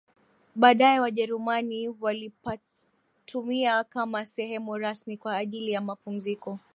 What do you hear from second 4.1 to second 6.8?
sehemu rasmi kwa ajili ya mapumziko